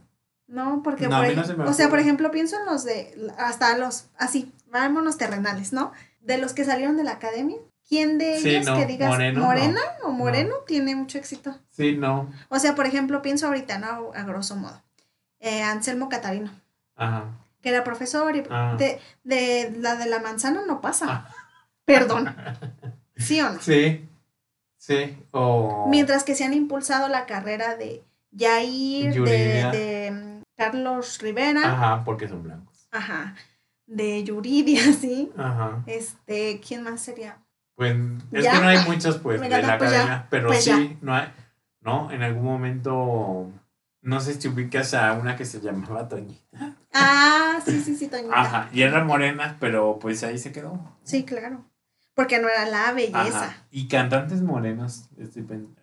[0.48, 4.06] No, porque No, por se o sea, por ejemplo, pienso en los de hasta los
[4.16, 5.92] así, vámonos terrenales, ¿no?
[6.20, 7.56] De los que salieron de la academia,
[7.88, 9.46] ¿quién de Sí, ellos no, que digas moreno, no.
[9.46, 11.56] morena o moreno tiene mucho éxito?
[11.70, 12.30] Sí, no.
[12.48, 14.12] O sea, por ejemplo, pienso ahorita, ¿no?
[14.14, 14.80] A grosso modo.
[15.40, 16.50] Eh, Anselmo Catarino,
[16.96, 17.24] Ajá.
[17.62, 18.74] que era profesor y Ah.
[18.78, 21.06] de, de la de la manzana no pasa.
[21.08, 21.30] Ah.
[21.84, 22.34] Perdón.
[23.16, 23.60] ¿Sí o no?
[23.60, 24.08] Sí.
[24.78, 25.18] Sí.
[25.88, 28.04] Mientras que se han impulsado la carrera de
[28.36, 29.70] Jair, de, Yuridia.
[29.70, 32.88] de, Carlos Rivera, Ajá, porque son blancos.
[32.90, 33.34] ajá,
[33.86, 35.30] de Yuridia, sí.
[35.36, 35.82] Ajá.
[35.86, 37.38] Este, ¿quién más sería?
[37.74, 37.94] Pues
[38.32, 38.52] es Ya.
[38.52, 41.30] que no hay muchos, pues, de la pues ya, academia, pero pues sí, no hay,
[41.80, 42.10] ¿no?
[42.10, 43.50] En algún momento,
[44.06, 46.76] no sé si ubicas a una que se llamaba Toñita.
[46.92, 48.40] Ah, sí, sí, sí, Toñita.
[48.40, 50.80] Ajá, y era morena, pero pues ahí se quedó.
[51.02, 51.64] Sí, claro.
[52.14, 53.46] Porque no era la belleza.
[53.46, 53.66] Ajá.
[53.72, 55.10] Y cantantes morenos,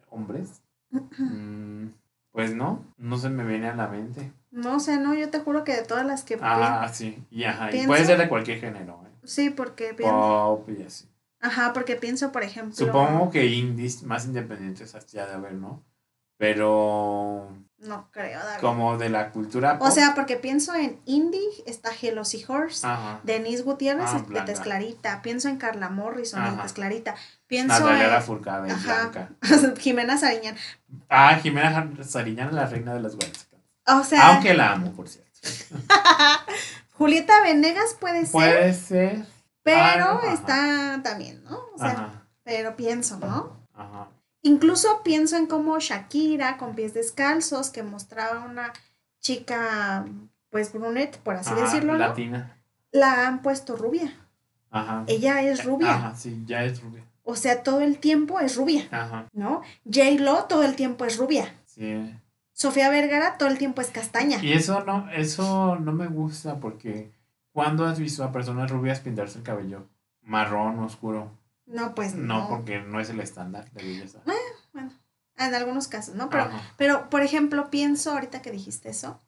[0.09, 1.87] hombres, mm,
[2.31, 4.31] pues no, no se me viene a la mente.
[4.51, 7.75] No sé, no, yo te juro que de todas las que Ah, sí, y ajá,
[7.75, 9.11] y puede ser de cualquier género, ¿eh?
[9.25, 10.15] Sí, porque pienso.
[10.15, 11.09] Pop y así.
[11.41, 12.73] Ajá, porque pienso, por ejemplo.
[12.73, 15.83] Supongo que indies más independientes hacía de haber, ¿no?
[16.37, 17.49] Pero
[17.83, 18.61] No creo, David.
[18.61, 22.85] como de la cultura O sea, porque pienso en Indie, está Hello Seahorse.
[22.87, 23.19] Ajá.
[23.23, 24.41] Denise Gutiérrez Ah, es de.
[24.41, 25.21] Tez Clarita.
[25.21, 26.61] Pienso en Carla Morrison Ajá.
[26.63, 27.15] Tez Clarita.
[27.47, 29.11] Pienso Natalia en Lafourcade Ajá.
[29.79, 30.55] Jimena Sariñán.
[31.09, 33.47] Ah, Jimena Sariñana, la reina de las güeras.
[33.87, 35.29] O sea, Aunque la amo, por cierto.
[36.93, 39.25] Julieta Venegas puede ser, Puede ser.
[39.63, 41.59] pero Ah, está también, ¿no?
[41.75, 43.67] O sea, pero pienso, ¿no?
[43.73, 44.07] Ajá.
[44.43, 48.73] Incluso pienso en cómo Shakira, con pies descalzos, que mostraba una
[49.19, 50.05] chica,
[50.49, 51.99] pues brunette, por así Ajá, decirlo, ¿no?
[51.99, 52.57] Latina.
[52.91, 54.13] la han puesto rubia.
[54.69, 55.03] Ajá.
[55.07, 55.95] Ella es rubia.
[55.95, 57.03] Ajá, sí, ya es rubia.
[57.23, 59.27] O sea, todo el tiempo es rubia, Ajá.
[59.31, 59.61] ¿no?
[59.85, 61.53] J-Lo todo el tiempo es rubia.
[61.65, 62.13] Sí.
[62.51, 64.43] Sofía Vergara todo el tiempo es castaña.
[64.43, 67.11] Y eso no, eso no me gusta porque
[67.53, 69.87] ¿cuándo has visto a personas rubias pintarse el cabello
[70.21, 71.31] marrón, oscuro?
[71.65, 72.47] No, pues No, no.
[72.49, 74.19] porque no es el estándar de belleza.
[74.73, 74.91] Bueno,
[75.37, 76.29] en algunos casos, ¿no?
[76.29, 76.61] Pero, Ajá.
[76.77, 79.21] pero, por ejemplo, pienso ahorita que dijiste eso,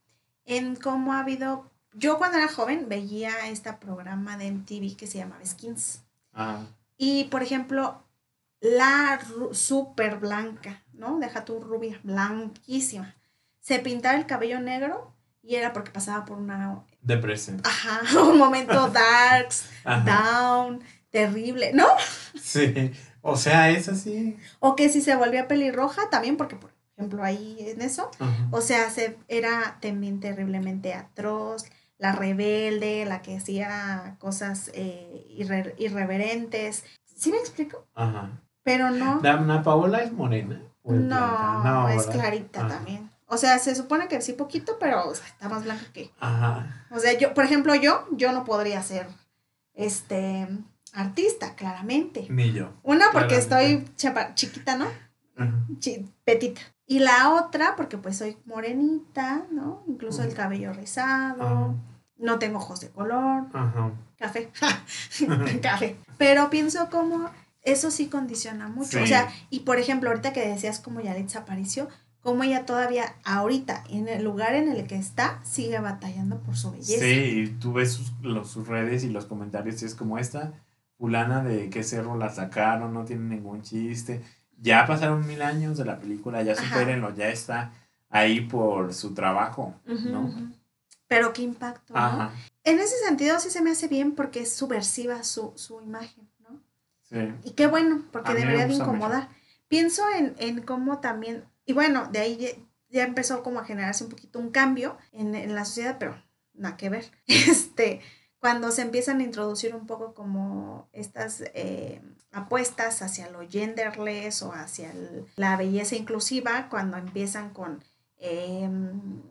[0.45, 1.71] en cómo ha habido.
[1.93, 6.01] Yo cuando era joven veía este programa de MTV que se llamaba Skins.
[6.33, 6.65] Ajá.
[6.97, 8.03] Y, por ejemplo,
[8.59, 9.19] la
[9.53, 11.19] súper blanca, ¿no?
[11.19, 13.15] Deja tu rubia, blanquísima.
[13.61, 16.83] Se pintaba el cabello negro y era porque pasaba por una.
[17.01, 17.61] Depresión.
[17.63, 20.03] Ajá, un momento darks, Ajá.
[20.03, 20.83] down,
[21.15, 21.87] terrible, ¿no?
[22.41, 22.91] Sí.
[23.21, 24.37] O sea, es así.
[24.59, 28.47] O que si se volvía pelirroja también, porque, por ejemplo, ahí en eso, Ajá.
[28.51, 31.65] o sea, se, era también terriblemente atroz,
[31.97, 36.83] la rebelde, la que hacía cosas eh, irre- irreverentes.
[37.15, 37.87] ¿Sí me explico?
[37.95, 38.41] Ajá.
[38.63, 39.19] Pero no.
[39.21, 40.61] Dana Paola es morena.
[40.83, 41.61] ¿O es blanca?
[41.63, 42.13] No, es ¿verdad?
[42.13, 42.69] clarita Ajá.
[42.75, 43.09] también.
[43.27, 46.11] O sea, se supone que sí poquito, pero o sea, está más blanca que.
[46.19, 46.85] Ajá.
[46.91, 49.07] O sea, yo, por ejemplo, yo, yo no podría ser
[49.73, 50.47] este
[50.95, 52.25] artista, claramente.
[52.29, 52.71] Ni yo.
[52.83, 53.83] Una porque Claramente.
[53.83, 54.87] estoy chapa- chiquita, ¿no?
[56.23, 56.61] Petita.
[56.87, 59.83] Y la otra, porque pues soy morenita, ¿no?
[59.87, 61.75] Incluso el cabello rizado,
[62.17, 63.91] no tengo ojos de color, Ajá.
[64.17, 64.51] café,
[65.61, 65.95] café.
[66.17, 67.29] Pero pienso como
[67.63, 69.01] eso sí condiciona mucho.
[69.01, 71.89] O sea, y por ejemplo, ahorita que decías como Yalitza Aparicio,
[72.21, 76.71] como ella todavía ahorita, en el lugar en el que está, sigue batallando por su
[76.71, 77.03] belleza.
[77.03, 80.53] Sí, y tú ves sus, los- sus redes y los comentarios y es como esta
[80.97, 84.21] fulana de qué cerro la sacaron, no tiene ningún chiste.
[84.57, 87.71] Ya pasaron mil años de la película, ya supérenlo, ya está
[88.09, 90.33] ahí por su trabajo, ¿no?
[91.07, 92.31] Pero qué impacto, ¿no?
[92.63, 96.59] En ese sentido sí se me hace bien porque es subversiva su, su imagen, ¿no?
[97.03, 97.17] sí.
[97.43, 98.83] Y qué bueno, porque debería de mucho.
[98.83, 99.29] incomodar.
[99.67, 102.49] Pienso en, en cómo también, y bueno, de ahí ya,
[102.89, 106.15] ya empezó como a generarse un poquito un cambio en, en la sociedad, pero
[106.53, 107.11] nada que ver.
[107.27, 108.01] Este,
[108.45, 111.99] cuando se empiezan a introducir un poco como estas eh,
[112.31, 117.83] apuestas hacia lo genderless o hacia el- la belleza inclusiva, cuando empiezan con,
[118.19, 119.23] em,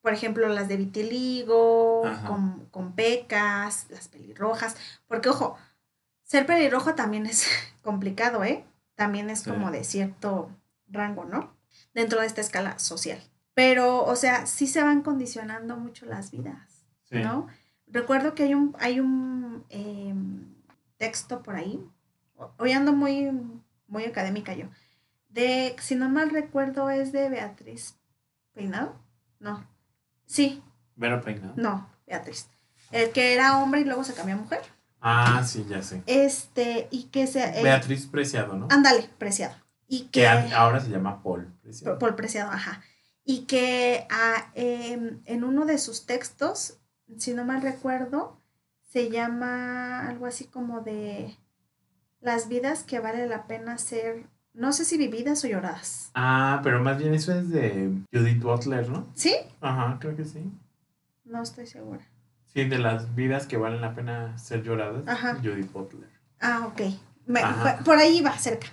[0.00, 4.76] por ejemplo, las de vitiligo, con, con pecas, las pelirrojas,
[5.08, 5.58] porque ojo,
[6.24, 7.44] ser pelirrojo también es
[7.82, 8.64] complicado, ¿eh?
[8.94, 9.50] También es Sí.
[9.50, 10.50] como de cierto
[10.88, 11.54] rango, ¿no?
[11.92, 13.20] Dentro de esta escala social.
[13.52, 17.16] Pero, o sea, sí se van condicionando mucho las vidas, sí.
[17.18, 17.48] ¿no?
[17.90, 20.54] Recuerdo que hay un, hay un em,
[20.96, 21.82] texto por ahí,
[22.58, 23.30] hoy ando muy,
[23.86, 24.66] muy académica yo,
[25.28, 27.96] de, si no mal recuerdo, es de Beatriz
[28.52, 28.94] Peinado,
[29.40, 29.66] no,
[30.26, 30.62] sí,
[30.96, 31.54] Vera Peinado.
[31.56, 32.48] no, Beatriz,
[32.90, 34.60] el que era hombre y luego se cambió a mujer,
[35.00, 36.02] Ah, sí, ya sé.
[36.06, 38.68] este, y que se, eh, Beatriz Preciado, ¿no?
[38.70, 39.54] ándale, Preciado,
[39.86, 41.98] y Que ahora se llama Paul Preciado.
[41.98, 42.82] por Preciado, ajá,
[43.24, 46.78] y que ah, em, en uno de sus textos,
[47.16, 48.38] si no mal recuerdo,
[48.90, 51.36] se llama algo así como de
[52.20, 56.10] las vidas que vale la pena ser, no sé si vividas o lloradas.
[56.14, 59.06] Ah, pero más bien eso es de Judith Butler, ¿no?
[59.14, 59.34] ¿Sí?
[59.60, 60.50] Ajá, creo que sí.
[61.24, 62.00] No estoy segura.
[62.52, 65.06] Sí, de las vidas que valen la pena ser lloradas.
[65.06, 65.36] Ajá.
[65.36, 66.08] Judith Butler.
[66.40, 66.80] Ah, ok.
[67.26, 67.42] Me-
[67.84, 68.68] por ahí va, cerca.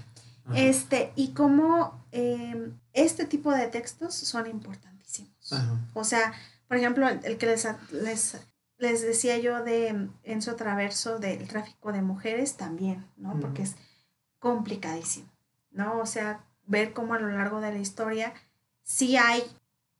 [0.45, 0.57] Ajá.
[0.57, 5.51] Este, y cómo em, este tipo de textos son importantísimos.
[5.51, 5.77] Ajá.
[5.93, 6.33] O sea,
[6.67, 8.37] por ejemplo, el, que les, les,
[8.77, 13.39] les decía yo de Enzo Traverso del tráfico de mujeres también, ¿no?
[13.39, 13.75] Porque es
[14.39, 15.29] complicadísimo,
[15.71, 15.99] ¿no?
[15.99, 18.33] O sea, ver cómo a lo largo de la historia
[18.83, 19.43] sí hay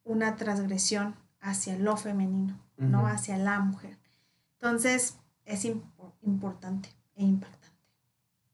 [0.04, 3.06] una transgresión hacia lo femenino, ¿no?
[3.06, 3.96] Hacia la mujer.
[4.54, 7.78] Entonces, es impo- importante e impactante,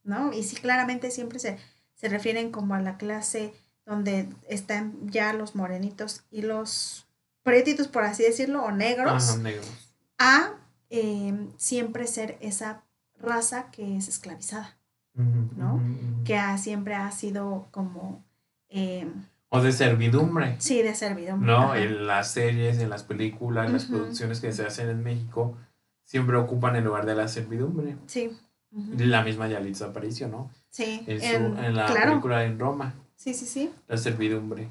[0.05, 0.33] ¿no?
[0.33, 1.59] Y sí, claramente siempre se,
[1.95, 7.07] se refieren como a la clase donde están ya los morenitos y los
[7.43, 9.69] pretitos, por así decirlo, o negros, Ajá, negros.
[10.19, 10.53] a
[10.91, 12.85] eh, siempre ser esa
[13.19, 14.77] raza que es esclavizada,
[15.15, 15.81] ¿no?
[16.25, 18.25] que ha- siempre ha sido como,
[18.69, 19.11] eh,
[19.49, 20.57] O de servidumbre.
[20.59, 21.47] sí, de servidumbre.
[21.51, 21.73] ¿no?
[21.73, 21.79] ajá.
[21.79, 25.57] En las series, en las películas, en las producciones que se hacen en México,
[26.05, 27.97] siempre ocupan el lugar de la servidumbre.
[28.07, 28.31] Sí.
[28.97, 30.51] La misma Yalitza Aparicio, ¿no?
[30.71, 34.69] Sí, En, su- en- en la claro, película en Roma, sí, sí, sí, la servidumbre.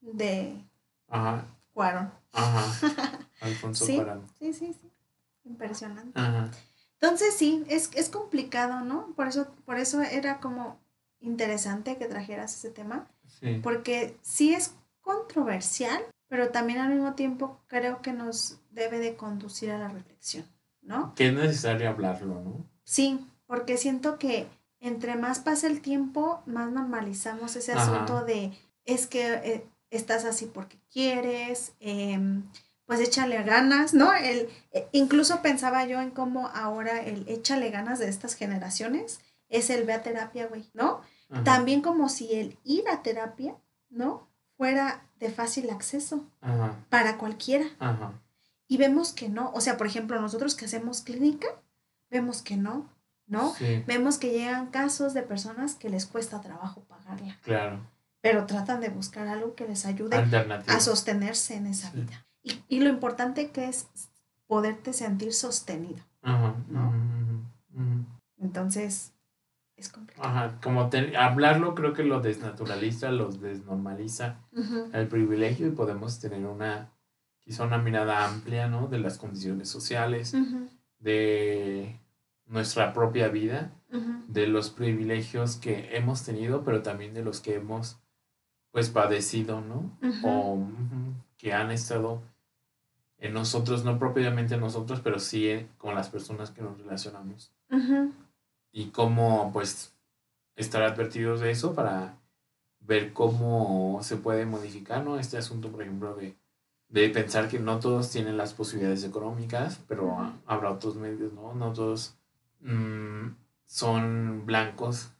[0.00, 0.54] de
[1.08, 1.44] Ajá,
[1.80, 2.12] Cuarón.
[2.34, 3.18] ajá.
[3.40, 3.94] Alfonso Sí.
[3.96, 4.26] Cuarón.
[4.38, 4.90] Sí, sí, sí,
[5.44, 6.20] impresionante.
[6.20, 6.50] Ajá.
[7.00, 9.14] Entonces sí, es, es complicado, ¿no?
[9.16, 10.78] Por eso, por eso era como
[11.20, 13.06] interesante que trajeras ese tema,
[13.40, 13.60] Sí.
[13.62, 19.70] porque sí es controversial, pero también al mismo tiempo creo que nos debe de conducir
[19.70, 20.44] a la reflexión,
[20.82, 21.14] ¿no?
[21.14, 22.66] Que es necesario hablarlo, ¿no?
[22.84, 24.46] Sí, porque siento que
[24.80, 27.82] entre más pasa el tiempo, más normalizamos ese Ajá.
[27.84, 28.52] asunto de
[28.84, 32.44] es que eh, estás así porque quieres, em,
[32.86, 34.12] pues échale ganas, ¿no?
[34.14, 39.70] El, eh, incluso pensaba yo en cómo ahora el échale ganas de estas generaciones es
[39.70, 41.00] el ve a terapia, güey, ¿no?
[41.28, 41.44] Ajá.
[41.44, 43.56] También como si el ir a terapia,
[43.88, 44.28] ¿no?
[44.56, 46.76] Fuera de fácil acceso Ajá.
[46.88, 47.66] para cualquiera.
[47.78, 48.12] Ajá.
[48.66, 49.50] Y vemos que no.
[49.54, 51.48] O sea, por ejemplo, nosotros que hacemos clínica,
[52.10, 52.88] vemos que no,
[53.26, 53.54] ¿no?
[53.54, 57.80] Sí, Vemos que llegan casos de personas que les cuesta trabajo pagarla, claro.
[58.20, 60.16] Pero tratan de buscar algo que les ayude
[60.66, 62.26] a sostenerse en esa vida.
[62.42, 63.88] Y, y lo importante que es
[64.46, 66.02] poderte sentir sostenido.
[66.22, 66.54] Ajá.
[66.68, 66.92] ¿no?
[68.38, 69.12] Entonces,
[69.76, 70.28] es complicado.
[70.28, 70.58] Ajá.
[70.62, 74.38] Como te- hablarlo creo que lo desnaturaliza, lo desnormaliza
[74.92, 76.90] el privilegio y podemos tener una,
[77.40, 78.86] quizá una mirada amplia, ¿no?
[78.88, 80.34] De las condiciones sociales,
[80.98, 82.00] de
[82.46, 83.72] nuestra propia vida,
[84.28, 87.98] de los privilegios que hemos tenido, pero también de los que hemos,
[88.72, 89.90] pues, padecido, ¿no?
[90.24, 90.58] o
[91.36, 92.22] que han estado
[93.18, 97.52] en nosotros, no propiamente en nosotros, pero sí eh, con las personas que nos relacionamos.
[98.72, 99.94] Y cómo, pues,
[100.56, 102.18] estar advertidos de eso para
[102.80, 105.18] ver cómo se puede modificar, ¿no?
[105.18, 106.36] Este asunto, por ejemplo, de,
[106.88, 111.54] de pensar que no todos tienen las posibilidades económicas, pero habrá otros medios, ¿no?
[111.54, 112.16] No todos
[112.60, 113.28] mm,
[113.66, 115.12] son blancos,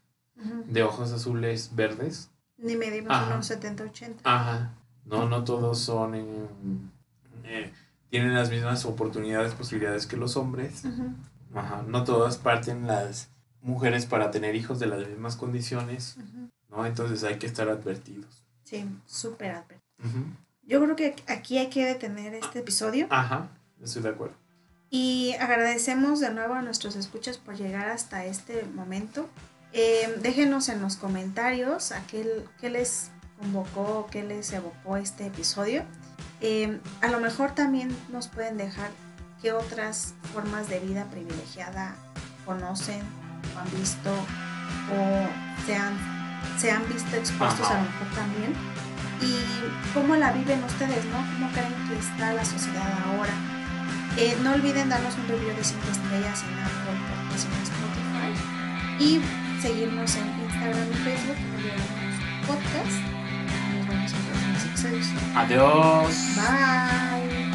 [0.67, 2.31] de ojos azules, verdes.
[2.61, 3.35] Ni medimos Ajá.
[3.35, 4.17] unos 70-80.
[4.25, 4.75] Ajá.
[5.05, 6.15] No, no todos son.
[6.15, 6.91] en-
[7.45, 7.73] eh,
[8.11, 10.83] tienen las mismas oportunidades, posibilidades que los hombres.
[11.55, 11.83] Ajá.
[11.87, 13.29] No todas parten las
[13.63, 16.49] mujeres para tener hijos de las mismas condiciones, ujú.
[16.71, 16.87] ¿no?
[16.87, 18.45] Entonces hay que estar advertidos.
[18.65, 19.81] Sí, súper advertido.
[20.05, 20.25] Ujú.
[20.63, 23.07] Yo creo que aquí hay que detener este episodio.
[23.11, 23.49] Ajá,
[23.83, 24.35] estoy de acuerdo.
[24.89, 29.29] Y agradecemos de nuevo a nuestros escuchas por llegar hasta este momento.
[29.73, 35.85] Eh, déjenos en los comentarios a qué, qué les convocó, qué les evocó este episodio.
[36.41, 38.91] Eh, a lo mejor también nos pueden dejar
[39.43, 41.95] qué otras formas de vida privilegiada
[42.45, 43.01] conocen
[43.55, 45.97] o han visto o se han,
[46.59, 47.79] se han visto expuestos Ajá.
[47.79, 48.55] a lo mejor también.
[49.23, 49.37] Y
[49.93, 51.19] cómo la viven ustedes, ¿no?
[51.19, 53.33] ¿Cómo creen que está la sociedad ahora?
[54.17, 58.45] Eh, no olviden darnos un review de 5 estrellas en Apple Podcasts en Spotify.
[58.99, 59.21] Y
[59.61, 62.97] seguirnos en Instagram y Facebook como Podcast.
[63.77, 65.07] Nos vemos en próximos episodios.
[65.37, 66.37] Adiós.
[66.37, 67.50] Bye.